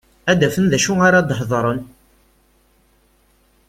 Ad 0.31 0.41
afen 0.47 0.65
d 0.71 0.73
acu 0.77 0.93
ara 1.07 1.21
hedren. 1.39 1.81